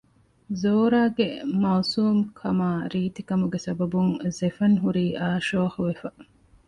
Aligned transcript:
ޒޯރާގެ 0.61 1.27
މައުސޫމު 1.61 2.23
ކަމާ 2.39 2.67
ރީތި 2.91 3.21
ކަމުގެ 3.29 3.59
ސަބަބުން 3.65 4.13
ޒެފަން 4.37 4.77
ހުރީ 4.83 5.05
އާޝޯޙު 5.19 5.79
ވެފަ 5.87 6.09